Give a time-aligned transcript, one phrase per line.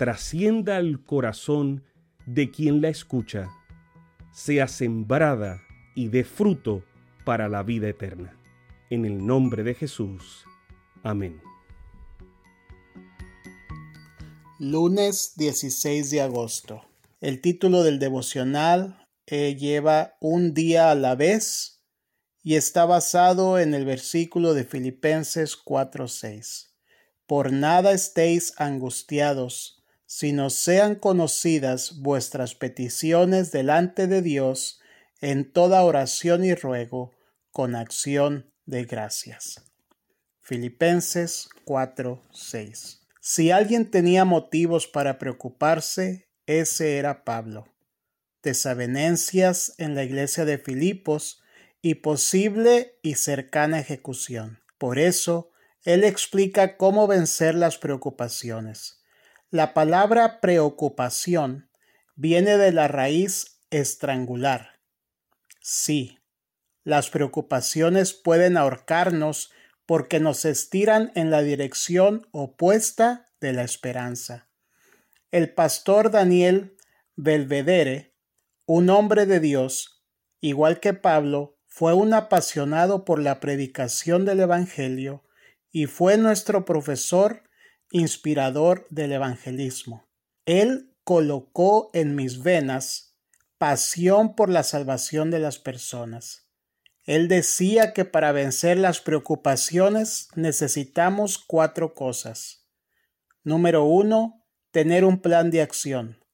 [0.00, 1.84] trascienda al corazón
[2.24, 3.50] de quien la escucha,
[4.32, 5.60] sea sembrada
[5.94, 6.82] y dé fruto
[7.26, 8.34] para la vida eterna.
[8.88, 10.46] En el nombre de Jesús.
[11.02, 11.42] Amén.
[14.58, 16.80] Lunes 16 de agosto.
[17.20, 21.84] El título del devocional eh, lleva un día a la vez
[22.42, 26.70] y está basado en el versículo de Filipenses 4:6.
[27.26, 29.79] Por nada estéis angustiados,
[30.12, 34.80] sino sean conocidas vuestras peticiones delante de Dios
[35.20, 37.12] en toda oración y ruego
[37.52, 39.62] con acción de gracias.
[40.40, 43.06] Filipenses 4:6.
[43.20, 47.68] Si alguien tenía motivos para preocuparse, ese era Pablo.
[48.42, 51.40] Desavenencias en la iglesia de Filipos
[51.82, 54.58] y posible y cercana ejecución.
[54.76, 55.52] Por eso,
[55.84, 58.99] él explica cómo vencer las preocupaciones.
[59.52, 61.72] La palabra preocupación
[62.14, 64.78] viene de la raíz estrangular.
[65.60, 66.20] Sí,
[66.84, 69.50] las preocupaciones pueden ahorcarnos
[69.86, 74.48] porque nos estiran en la dirección opuesta de la esperanza.
[75.32, 76.76] El pastor Daniel
[77.16, 78.14] Belvedere,
[78.66, 80.04] un hombre de Dios,
[80.40, 85.24] igual que Pablo, fue un apasionado por la predicación del Evangelio
[85.72, 87.42] y fue nuestro profesor
[87.90, 90.08] inspirador del evangelismo.
[90.46, 93.16] Él colocó en mis venas
[93.58, 96.48] pasión por la salvación de las personas.
[97.04, 102.66] Él decía que para vencer las preocupaciones necesitamos cuatro cosas.
[103.42, 106.24] Número uno, tener un plan de acción.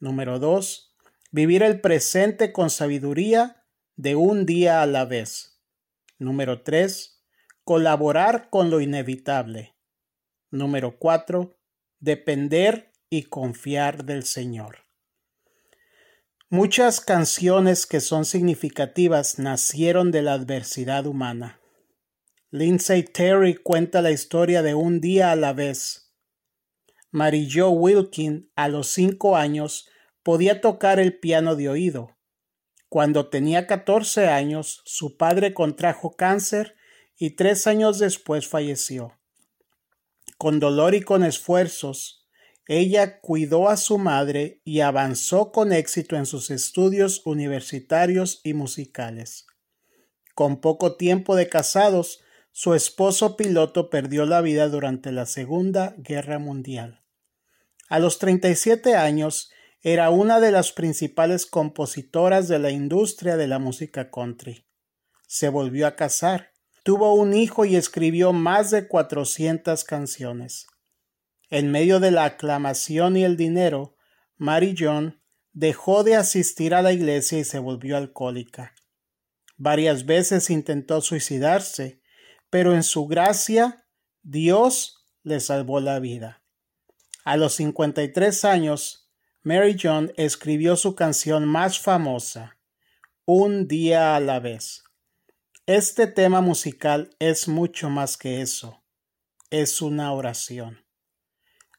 [0.00, 0.96] Número dos,
[1.30, 3.64] vivir el presente con sabiduría
[3.96, 5.60] de un día a la vez.
[6.18, 7.22] Número tres,
[7.64, 9.76] colaborar con lo inevitable.
[10.52, 11.58] Número cuatro,
[11.98, 14.86] depender y confiar del Señor.
[16.50, 21.60] Muchas canciones que son significativas nacieron de la adversidad humana.
[22.50, 26.02] Lindsay Terry cuenta la historia de un día a la vez
[27.10, 29.88] Mary Wilkin, a los cinco años,
[30.22, 32.16] podía tocar el piano de oído.
[32.88, 36.74] Cuando tenía 14 años, su padre contrajo cáncer
[37.16, 39.18] y tres años después falleció.
[40.42, 42.26] Con dolor y con esfuerzos,
[42.66, 49.46] ella cuidó a su madre y avanzó con éxito en sus estudios universitarios y musicales.
[50.34, 56.40] Con poco tiempo de casados, su esposo piloto perdió la vida durante la Segunda Guerra
[56.40, 57.04] Mundial.
[57.88, 63.60] A los 37 años era una de las principales compositoras de la industria de la
[63.60, 64.66] música country.
[65.28, 66.51] Se volvió a casar,
[66.82, 70.66] tuvo un hijo y escribió más de 400 canciones.
[71.50, 73.96] En medio de la aclamación y el dinero,
[74.36, 75.22] Mary John
[75.52, 78.74] dejó de asistir a la iglesia y se volvió alcohólica.
[79.56, 82.00] Varias veces intentó suicidarse,
[82.50, 83.86] pero en su gracia
[84.22, 86.42] Dios le salvó la vida.
[87.24, 89.10] A los 53 años,
[89.42, 92.58] Mary John escribió su canción más famosa,
[93.24, 94.82] Un día a la vez.
[95.74, 98.84] Este tema musical es mucho más que eso.
[99.48, 100.84] Es una oración.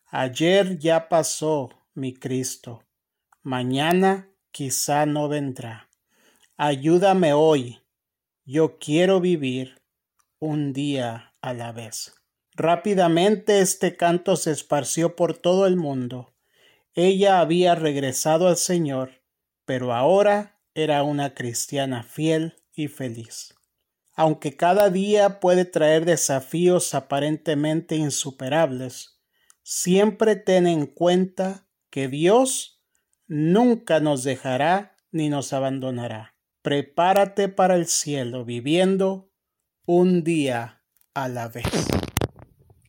[0.08, 2.84] Ayer ya pasó, mi Cristo.
[3.44, 5.92] Mañana quizá no vendrá.
[6.58, 7.84] Ayúdame hoy.
[8.46, 9.80] Yo quiero vivir
[10.40, 12.16] un día a la vez.
[12.56, 16.34] Rápidamente este canto se esparció por todo el mundo.
[16.96, 19.22] Ella había regresado al Señor,
[19.66, 23.54] pero ahora era una cristiana fiel y feliz.
[24.16, 29.20] Aunque cada día puede traer desafíos aparentemente insuperables,
[29.64, 32.84] siempre ten en cuenta que Dios
[33.28, 36.36] nunca nos dejará ni nos abandonará.
[36.62, 39.32] Prepárate para el cielo viviendo
[39.86, 40.84] un día
[41.14, 41.66] a la vez.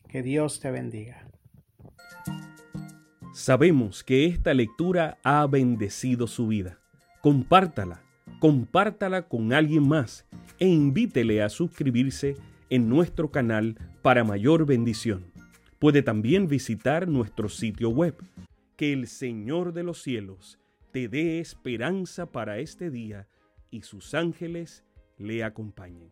[0.07, 1.29] Que Dios te bendiga.
[3.33, 6.79] Sabemos que esta lectura ha bendecido su vida.
[7.21, 8.04] Compártala,
[8.45, 10.23] compártala con alguien más
[10.59, 12.35] e invítele a suscribirse
[12.69, 15.25] en nuestro canal para mayor bendición.
[15.79, 18.15] Puede también visitar nuestro sitio web.
[18.77, 20.59] Que el Señor de los cielos
[20.91, 23.27] te dé esperanza para este día
[23.71, 24.83] y sus ángeles
[25.17, 26.11] le acompañen.